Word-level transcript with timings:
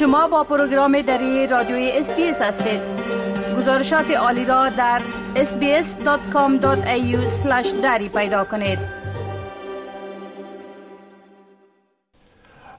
شما 0.00 0.28
با 0.28 0.44
program 0.44 1.02
دری 1.02 1.46
رادیوی 1.46 1.90
SBS 1.94 2.42
هستید. 2.42 2.80
گزارشات 3.56 4.10
عالی 4.10 4.44
را 4.44 4.68
در 4.68 5.02
sbs.com.au 5.34 7.16
دری 7.82 8.08
پیدا 8.08 8.44
کنید. 8.44 8.78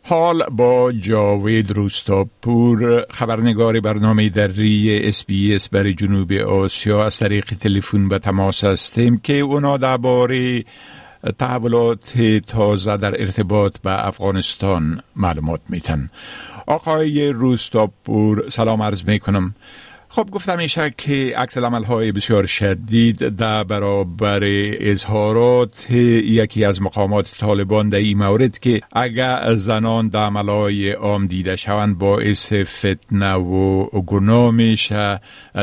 حال 0.03 0.43
با 0.43 0.91
جاوید 0.91 1.71
روستاپور 1.71 3.05
خبرنگار 3.09 3.79
برنامه 3.79 4.29
دری 4.29 5.01
اس 5.07 5.69
برای 5.69 5.93
جنوب 5.93 6.31
آسیا. 6.31 7.05
از 7.05 7.17
طریق 7.17 7.45
تلفن 7.45 8.09
به 8.09 8.19
تماس 8.19 8.63
هستیم 8.63 9.17
که 9.17 9.33
اونا 9.33 9.77
درباره 9.77 10.63
تحولات 11.39 12.21
تازه 12.47 12.97
در 12.97 13.21
ارتباط 13.21 13.77
به 13.77 14.07
افغانستان 14.07 15.01
معلومات 15.15 15.61
میتن. 15.69 16.09
آقای 16.67 17.29
روستاپور 17.29 18.49
سلام 18.49 18.81
عرض 18.81 19.03
می‌کنم. 19.03 19.55
خب 20.13 20.29
گفتم 20.31 20.57
میشه 20.57 20.93
که 20.97 21.33
عکس 21.37 21.57
های 21.57 22.11
بسیار 22.11 22.45
شدید 22.45 23.17
در 23.17 23.63
برابر 23.63 24.39
اظهارات 24.79 25.91
یکی 25.91 26.65
از 26.65 26.81
مقامات 26.81 27.35
طالبان 27.39 27.89
در 27.89 27.97
این 27.97 28.17
مورد 28.17 28.59
که 28.59 28.81
اگر 28.91 29.55
زنان 29.55 30.07
در 30.07 30.25
عملهای 30.25 30.91
عام 30.91 31.27
دیده 31.27 31.55
شوند 31.55 31.97
باعث 31.97 32.53
فتنه 32.53 33.33
و 33.33 33.83
گناه 34.01 34.51
میشه 34.51 35.21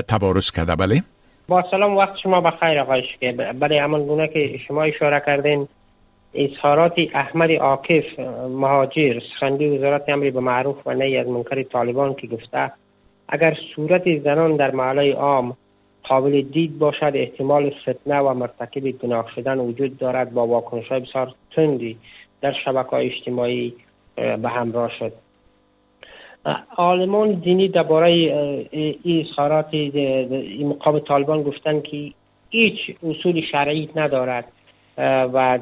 تبارز 0.08 0.50
کرده. 0.50 0.76
بله؟ 0.76 1.02
با 1.48 1.64
سلام 1.70 1.96
وقت 1.96 2.16
شما 2.16 2.40
بخیر 2.40 2.78
آقای 2.78 3.02
که 3.20 3.32
برای 3.32 3.78
همان 3.78 4.06
گونه 4.06 4.28
که 4.28 4.58
شما 4.68 4.82
اشاره 4.82 5.22
کردین 5.26 5.68
اظهارات 6.34 6.92
احمد 7.14 7.50
عاکف 7.50 8.18
مهاجر 8.48 9.20
سخنگوی 9.20 9.78
وزارت 9.78 10.08
امری 10.08 10.30
به 10.30 10.40
معروف 10.40 10.86
و 10.86 10.94
نهی 10.94 11.16
از 11.16 11.26
منکر 11.26 11.62
طالبان 11.62 12.14
که 12.14 12.26
گفته 12.26 12.72
اگر 13.28 13.56
صورت 13.76 14.18
زنان 14.18 14.56
در 14.56 14.70
محله 14.70 15.14
عام 15.14 15.56
قابل 16.02 16.42
دید 16.42 16.78
باشد 16.78 17.12
احتمال 17.14 17.70
فتنه 17.70 18.18
و 18.18 18.34
مرتکب 18.34 18.90
گناه 18.90 19.26
شدن 19.34 19.58
وجود 19.58 19.98
دارد 19.98 20.32
با 20.32 20.46
واکنش 20.46 20.88
های 20.88 21.00
بسیار 21.00 21.34
تندی 21.56 21.98
در 22.40 22.52
شبکه 22.64 22.90
های 22.90 23.06
اجتماعی 23.06 23.74
به 24.16 24.48
همراه 24.48 24.90
شد. 24.98 25.12
عالمان 26.76 27.32
دینی 27.32 27.68
درباره 27.68 28.10
این 29.02 29.26
اظهارات 29.30 29.74
مقام 30.60 30.98
طالبان 30.98 31.42
گفتن 31.42 31.80
که 31.80 32.10
هیچ 32.50 32.78
اصول 33.02 33.40
شرعی 33.52 33.88
ندارد. 33.96 34.44
و 35.32 35.58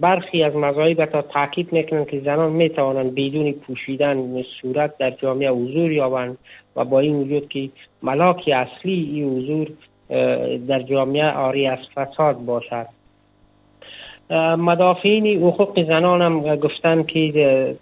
برخی 0.00 0.42
از 0.42 0.56
مذاهب 0.56 1.04
تا 1.04 1.22
تاکید 1.22 1.72
می‌کنند 1.72 2.08
که 2.08 2.20
زنان 2.20 2.52
می 2.52 2.68
توانند 2.68 3.14
بدون 3.14 3.52
پوشیدن 3.52 4.42
صورت 4.60 4.98
در 4.98 5.10
جامعه 5.10 5.50
حضور 5.50 5.92
یابند 5.92 6.38
و 6.76 6.84
با 6.84 7.00
این 7.00 7.16
وجود 7.16 7.48
که 7.48 7.68
ملاک 8.02 8.50
اصلی 8.54 9.10
این 9.14 9.38
حضور 9.38 9.68
در 10.68 10.82
جامعه 10.82 11.30
آری 11.30 11.66
از 11.66 11.78
فساد 11.94 12.36
باشد. 12.44 12.86
مدافعین 14.58 15.42
حقوق 15.42 15.86
زنان 15.86 16.22
هم 16.22 16.56
گفتن 16.56 17.02
که 17.02 17.76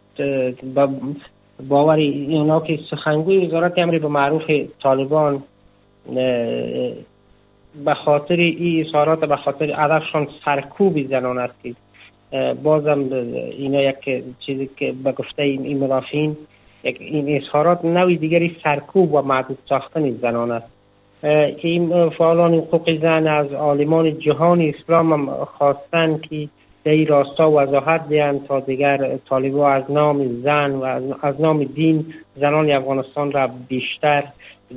باور 1.69 1.99
اونا 2.01 2.61
که 2.61 2.79
سخنگوی 2.91 3.47
وزارت 3.47 3.79
امری 3.79 3.99
به 3.99 4.09
معروف 4.09 4.51
طالبان 4.83 5.43
به 7.85 7.95
خاطر 8.05 8.37
این 8.37 8.87
اظهارات 8.87 9.21
به 9.21 9.37
خاطر 9.37 9.73
هدفشان 9.77 10.29
سرکوب 10.45 11.07
زنان 11.07 11.39
است 11.39 11.55
که 11.63 11.75
بازم 12.63 13.13
اینا 13.59 13.83
یک 13.83 14.25
چیزی 14.41 14.71
که 14.77 14.95
به 15.05 15.13
گفته 15.13 15.43
این 15.43 15.85
مدافعین 15.85 16.37
این 16.83 17.37
اظهارات 17.37 17.85
نوی 17.85 18.17
دیگری 18.17 18.57
سرکوب 18.65 19.15
و 19.15 19.23
معدود 19.23 19.59
ساختن 19.69 20.11
زنان 20.11 20.51
است. 20.51 20.67
این 21.65 22.11
فعالان 22.11 22.55
حقوق 22.55 23.01
زن 23.01 23.27
از 23.27 23.53
عالمان 23.53 24.19
جهان 24.19 24.61
اسلام 24.61 25.13
هم 25.13 25.45
خواستن 25.45 26.19
که 26.19 26.49
این 26.85 27.07
راستا 27.07 27.51
وضاحت 27.51 28.09
دهند 28.09 28.47
تا 28.47 28.61
دیگر 28.61 29.17
طالبا 29.17 29.71
از 29.71 29.91
نام 29.91 30.43
زن 30.43 30.71
و 30.71 30.85
از 31.23 31.41
نام 31.41 31.65
دین 31.65 32.15
زنان 32.37 32.71
افغانستان 32.71 33.33
را 33.33 33.51
بیشتر 33.69 34.25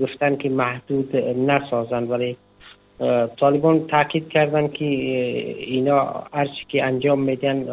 گفتن 0.02 0.36
که 0.36 0.50
محدود 0.50 1.16
نسازند. 1.38 2.12
ولی 2.12 2.38
طالبان 3.40 3.88
تاکید 3.88 4.30
کردند 4.30 4.74
که 4.74 4.86
اینا 4.86 6.24
هرچی 6.34 6.66
که 6.70 6.84
انجام 6.84 7.22
میدن 7.22 7.68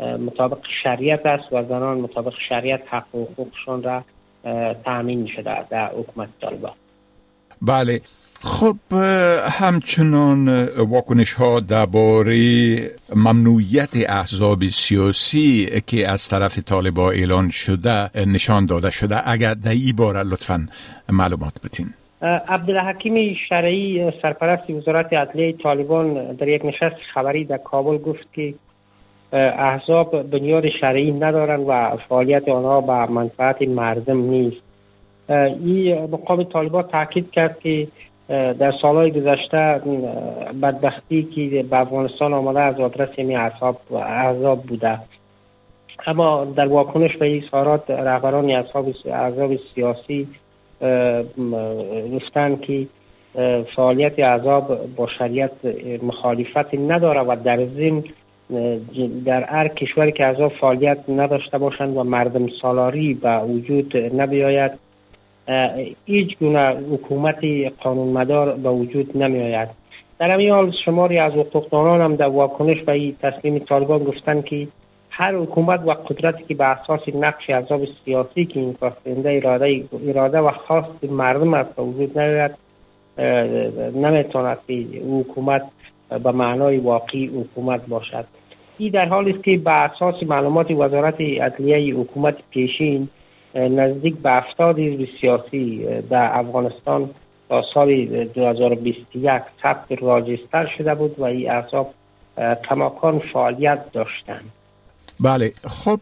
مطابق 0.00 0.58
شریعت 0.82 1.26
است 1.26 1.52
و 1.52 1.62
زنان 1.62 1.98
مطابق 1.98 2.34
شریعت 2.48 2.82
حق 2.86 3.14
و 3.14 3.24
حقوقشان 3.24 3.82
را 3.82 4.02
تأمین 4.84 5.26
شده 5.26 5.68
در 5.68 5.86
حکومت 5.86 6.28
طالبان. 6.40 6.72
بله. 7.62 8.00
خب 8.42 8.76
همچنان 9.50 10.64
واکنش 10.66 11.32
ها 11.32 11.60
درباره 11.60 12.36
ممنوعیت 13.16 13.90
احزاب 14.08 14.68
سیاسی 14.68 15.82
که 15.86 16.08
از 16.08 16.28
طرف 16.28 16.58
طالبا 16.58 17.10
اعلان 17.10 17.50
شده 17.50 18.18
نشان 18.26 18.66
داده 18.66 18.90
شده. 18.90 19.28
اگر 19.30 19.54
در 19.54 19.70
این 19.70 19.96
باره 19.96 20.22
لطفا 20.22 20.66
معلومات 21.08 21.52
بتین 21.64 21.86
عبدالحکیم 22.48 23.34
شرعی 23.48 24.12
سرپرست 24.22 24.70
وزارت 24.70 25.12
عدلیه 25.12 25.52
طالبان 25.52 26.32
در 26.32 26.48
یک 26.48 26.64
نشست 26.64 26.96
خبری 27.14 27.44
در 27.44 27.56
کابل 27.56 27.98
گفت 27.98 28.32
که 28.32 28.54
احزاب 29.58 30.30
بنیاد 30.30 30.64
شرعی 30.80 31.12
ندارند 31.12 31.64
و 31.68 31.96
فعالیت 32.08 32.48
آنها 32.48 32.80
به 32.80 33.12
منفعت 33.12 33.62
مردم 33.62 34.16
نیست. 34.16 34.63
این 35.28 36.04
مقام 36.04 36.42
طالبان 36.42 36.82
تاکید 36.82 37.30
کرد 37.30 37.60
که 37.60 37.88
در 38.28 38.72
سالهای 38.82 39.10
گذشته 39.10 39.80
بدبختی 40.62 41.22
که 41.22 41.62
به 41.62 41.80
افغانستان 41.80 42.32
آمده 42.32 42.60
از 42.60 42.80
آدرس 42.80 43.08
این 43.16 43.36
احزاب 43.36 44.62
بوده. 44.62 44.98
اما 46.06 46.44
در 46.44 46.66
واکنش 46.66 47.16
به 47.16 47.36
اظهارات 47.36 47.90
رهبران 47.90 48.50
احزاب 48.50 49.56
سیاسی 49.74 50.28
گفتن 52.14 52.56
که 52.56 52.86
فعالیت 53.76 54.18
احزاب 54.18 54.94
با 54.96 55.08
شریعت 55.18 55.50
مخالفت 56.02 56.74
نداره 56.74 57.20
و 57.20 57.36
در 57.44 57.66
ضمن 57.66 58.04
در 59.24 59.44
هر 59.44 59.68
کشوری 59.68 60.12
که 60.12 60.26
احزاب 60.26 60.52
فعالیت 60.52 60.98
نداشته 61.08 61.58
باشند 61.58 61.96
و 61.96 62.02
مردم 62.02 62.48
سالاری 62.62 63.14
به 63.14 63.38
وجود 63.38 63.96
نبیاید. 63.96 64.83
هیچ 66.06 66.38
گونه 66.38 66.76
حکومت 66.92 67.38
قانون 67.80 68.08
مدار 68.08 68.52
به 68.56 68.70
وجود 68.70 69.16
نمی 69.16 69.42
آید 69.42 69.68
در 70.18 70.30
همین 70.30 70.50
حال 70.50 70.72
شماری 70.84 71.18
از 71.18 71.32
حقوقدانان 71.32 72.00
هم 72.00 72.16
در 72.16 72.26
واکنش 72.26 72.82
به 72.82 72.92
این 72.92 73.16
تصمیم 73.22 73.58
طالبان 73.58 74.04
گفتند 74.04 74.44
که 74.44 74.68
هر 75.10 75.34
حکومت 75.34 75.80
و 75.86 75.90
قدرتی 75.90 76.44
که 76.44 76.54
به 76.54 76.64
اساس 76.64 77.00
نقش 77.14 77.50
احزاب 77.50 77.80
سیاسی 78.04 78.44
که 78.44 78.60
این 78.60 78.76
اراده 79.26 79.84
اراده 80.08 80.38
و 80.38 80.50
خواست 80.50 81.04
مردم 81.04 81.54
است 81.54 81.78
وجود 81.78 82.18
نیاید 82.18 82.50
نمی‌تواند 83.96 84.58
حکومت 85.10 85.62
به 86.24 86.32
معنای 86.32 86.76
واقعی 86.76 87.26
حکومت 87.26 87.86
باشد. 87.86 88.24
این 88.78 88.90
در 88.90 89.08
حالی 89.08 89.30
است 89.30 89.44
که 89.44 89.56
به 89.56 89.70
اساس 89.70 90.22
معلومات 90.22 90.70
وزارت 90.70 91.20
عدلیه 91.20 91.94
حکومت 91.94 92.34
پیشین 92.50 93.08
نزدیک 93.54 94.16
به 94.16 94.30
هفتاد 94.30 94.78
حزب 94.78 95.08
سیاسی 95.20 95.86
در 96.10 96.38
افغانستان 96.38 97.10
تا 97.48 97.62
سال 97.74 98.06
2021 98.24 99.42
ثبت 99.62 100.02
راجستر 100.02 100.70
شده 100.78 100.94
بود 100.94 101.14
و 101.18 101.24
این 101.24 101.50
احزاب 101.50 101.94
کماکان 102.68 103.22
فعالیت 103.32 103.92
داشتند 103.92 104.50
بله 105.20 105.52
خب 105.66 106.00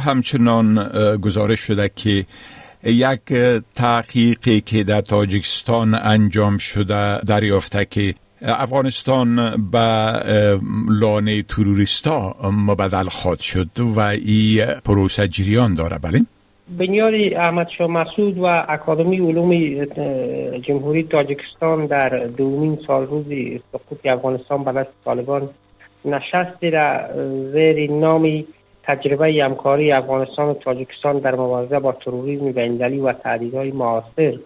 همچنان 0.00 0.90
گزارش 1.22 1.60
شده 1.60 1.90
که 1.96 2.26
یک 2.84 3.20
تحقیقی 3.74 4.60
که 4.60 4.84
در 4.84 5.00
تاجیکستان 5.00 5.94
انجام 5.94 6.58
شده 6.58 7.20
دریافته 7.20 7.84
که 7.84 8.14
افغانستان 8.42 9.56
به 9.70 10.12
لانه 10.88 11.42
تروریستا 11.42 12.36
مبدل 12.52 13.08
خواد 13.08 13.40
شد 13.40 13.68
و 13.80 14.00
این 14.00 14.64
پروسه 14.84 15.28
جریان 15.28 15.74
داره 15.74 15.98
بله؟ 15.98 16.26
بنیاد 16.68 17.14
احمد 17.14 17.68
شاه 17.68 17.86
مسعود 17.86 18.38
و 18.38 18.64
اکادمی 18.68 19.16
علوم 19.16 19.84
جمهوری 20.58 21.02
تاجیکستان 21.02 21.86
در 21.86 22.08
دومین 22.08 22.78
سال 22.86 23.06
روز 23.06 23.24
سقوط 23.72 24.06
افغانستان 24.06 24.64
به 24.64 24.72
دست 24.72 24.90
طالبان 25.04 25.48
نشستی 26.04 26.70
را 26.70 27.00
زیر 27.52 27.90
نامی 27.92 28.46
تجربه 28.82 29.44
همکاری 29.44 29.92
افغانستان 29.92 30.48
و 30.48 30.54
تاجیکستان 30.54 31.18
در 31.18 31.34
مبارزه 31.34 31.78
با 31.78 31.92
تروریسم 31.92 32.52
بین‌المللی 32.52 33.00
و 33.00 33.12
تهدیدهای 33.12 33.70
معاصر 33.70 34.38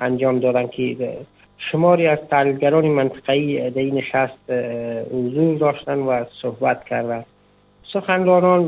انجام 0.00 0.38
دادند 0.38 0.70
که 0.70 1.16
شماری 1.58 2.06
از 2.06 2.18
تحلیلگران 2.30 2.86
منطقه‌ای 2.88 3.70
در 3.70 3.80
این 3.80 3.94
نشست 3.94 4.50
حضور 5.12 5.58
داشتند 5.58 6.08
و 6.08 6.24
صحبت 6.42 6.84
کردند 6.84 7.26
سخنرانان 7.92 8.64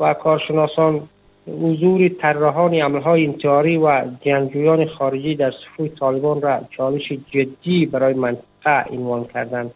و 0.00 0.14
کارشناسان 0.14 1.08
حضور 1.48 2.08
طراحان 2.08 2.74
عملهای 2.74 3.26
انتحاری 3.26 3.76
و 3.76 4.04
جنگجویان 4.20 4.86
خارجی 4.86 5.34
در 5.34 5.50
صفوف 5.50 5.98
طالبان 5.98 6.40
را 6.40 6.60
چالش 6.70 7.12
جدی 7.30 7.86
برای 7.86 8.14
منطقه 8.14 8.84
عنوان 8.90 9.24
کردند. 9.24 9.70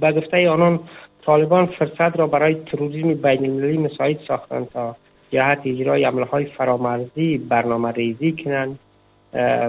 به 0.00 0.12
گفته 0.12 0.48
آنان 0.48 0.80
طالبان 1.24 1.66
فرصت 1.66 2.18
را 2.18 2.26
برای 2.26 2.54
تروریسم 2.54 3.14
بین 3.14 3.44
المللی 3.44 3.78
مساعد 3.78 4.18
ساختند 4.28 4.68
تا 4.68 4.96
جهت 5.30 5.58
اجرای 5.64 6.04
عملهای 6.04 6.44
فرامرزی 6.44 7.38
برنامه 7.38 7.92
ریزی 7.92 8.32
کنند 8.32 8.78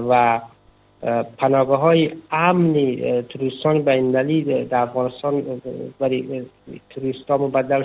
و 0.10 0.40
پناگاه 1.38 1.80
های 1.80 2.12
امنی 2.32 3.22
توریستان 3.22 3.82
بین 3.82 4.12
در 4.64 4.82
افغانستان 4.82 5.44
برای 6.00 6.46
توریستان 6.90 7.42
مبدل 7.42 7.84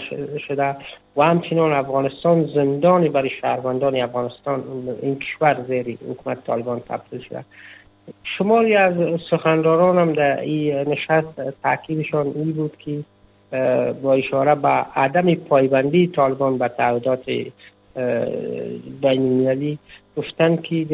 شده 0.49 0.77
و 1.17 1.23
همچنان 1.23 1.73
افغانستان 1.73 2.47
زندانی 2.55 3.09
برای 3.09 3.31
شهروندان 3.41 3.97
افغانستان 3.97 4.63
این 5.03 5.19
کشور 5.19 5.65
زیر 5.69 5.99
حکومت 6.11 6.45
طالبان 6.47 6.81
تبدیل 6.81 7.21
شده. 7.21 7.45
شماری 8.25 8.77
از 8.77 8.95
سخنرانان 9.31 9.99
هم 9.99 10.13
در 10.13 10.41
این 10.41 10.77
نشست 10.77 11.53
تاکیدشان 11.63 12.27
این 12.27 12.53
بود 12.53 12.77
که 12.79 12.99
با 14.03 14.15
اشاره 14.15 14.55
به 14.55 14.69
عدم 14.69 15.35
پایبندی 15.35 16.07
طالبان 16.07 16.59
به 16.59 16.69
تعهدات 16.69 17.25
بین 17.27 17.53
المللی 19.03 19.79
گفتند 20.17 20.63
که 20.63 20.87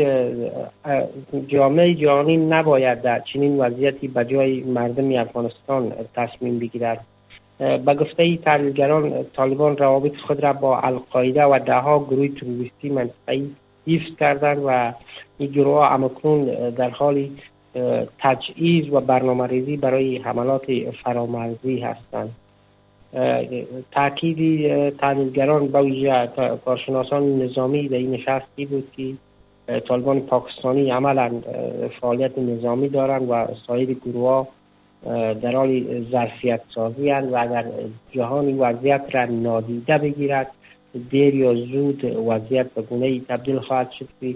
جامعه 1.47 1.95
جهانی 1.95 2.37
نباید 2.37 3.03
در 3.03 3.21
چنین 3.33 3.59
وضعیتی 3.59 4.09
به 4.09 4.25
جای 4.25 4.61
مردم 4.61 5.21
افغانستان 5.21 5.93
تصمیم 6.15 6.59
بگیرد. 6.59 7.05
به 7.59 7.95
گفته 7.95 8.37
تحلیلگران 8.37 9.25
طالبان 9.37 9.77
روابط 9.77 10.17
خود 10.17 10.41
را 10.41 10.53
با 10.53 10.79
القاعده 10.81 11.45
و 11.45 11.59
دهها 11.67 11.99
گروه 11.99 12.29
تروریستی 12.29 12.89
منطقه‌ای 12.89 13.51
حفظ 13.87 14.17
کردند 14.21 14.63
و 14.67 14.93
این 15.39 15.51
گروه 15.51 15.87
همکنون 15.87 16.71
در 16.71 16.91
حال 16.91 17.29
تجهیز 18.19 18.93
و 18.93 19.01
برنامه 19.01 19.47
ریزی 19.47 19.77
برای 19.77 20.17
حملات 20.19 20.65
فرامرزی 21.05 21.81
هستند. 21.81 22.31
تاکیدی 23.93 24.91
تحلیلگران 24.91 25.63
ویژه 25.63 26.29
کارشناسان 26.65 27.43
نظامی 27.43 27.89
در 27.89 27.97
این 27.97 28.11
نشستی 28.11 28.67
بود 28.67 28.93
که 28.97 29.15
طالبان 29.81 30.21
پاکستانی 30.21 30.91
عملا 30.91 31.31
فعالیت 32.01 32.39
نظامی 32.39 32.89
دارند 32.89 33.31
و 33.31 33.47
سایر 33.67 33.93
گروه 33.95 34.47
در 35.43 35.57
حال 35.57 36.05
ظرفیت 36.11 36.61
سازی 36.75 37.11
و 37.11 37.37
اگر 37.39 37.65
جهانی 38.13 38.53
وضعیت 38.53 39.05
را 39.13 39.25
نادیده 39.25 39.99
بگیرد 39.99 40.51
دیر 41.11 41.35
یا 41.35 41.55
زود 41.55 42.05
وضعیت 42.05 42.67
به 42.75 42.83
گونه 42.83 43.21
تبدیل 43.21 43.59
خواهد 43.59 43.91
شد 43.91 44.09
که 44.21 44.35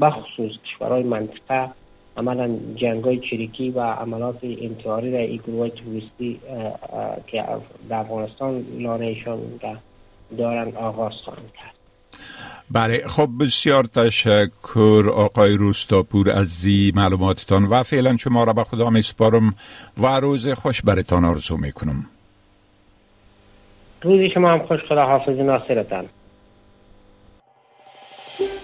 بخصوص 0.00 0.52
کشورهای 0.64 1.02
منطقه 1.02 1.68
عملا 2.16 2.56
جنگ 2.76 3.04
های 3.04 3.18
چریکی 3.18 3.70
و 3.70 3.80
عملات 3.80 4.38
انتحاری 4.42 5.12
را 5.12 5.18
این 5.18 5.40
گروه 5.46 5.68
توریستی 5.68 6.40
که 7.26 7.44
در 7.88 7.96
افغانستان 7.96 8.64
لانهشان 8.78 9.38
دارن 10.38 10.76
آغاز 10.76 11.12
خواهند 11.24 11.52
کرد. 11.52 11.72
بله 12.70 13.02
خب 13.06 13.28
بسیار 13.40 13.84
تشکر 13.84 15.12
آقای 15.14 15.54
روستاپور 15.54 16.30
از 16.30 16.46
زی 16.46 16.92
معلوماتتان 16.96 17.64
و 17.64 17.82
فعلا 17.82 18.16
شما 18.16 18.44
را 18.44 18.52
به 18.52 18.64
خدا 18.64 18.90
میسپارم 18.90 19.54
و 19.98 20.06
روز 20.06 20.48
خوش 20.48 20.82
برتان 20.82 21.24
آرزو 21.24 21.56
می‌کنم. 21.56 22.06
روزی 24.02 24.30
شما 24.34 24.52
هم 24.52 24.66
خوش 24.66 24.80
خدا 24.88 25.06
حافظ 25.06 25.38
ناصرتان. 25.38 26.04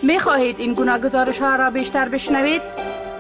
می 0.02 0.18
خواهید 0.18 0.56
این 0.58 0.74
گناه 0.74 0.98
گزارش 0.98 1.38
ها 1.38 1.56
را 1.56 1.70
بیشتر 1.70 2.08
بشنوید؟ 2.08 2.62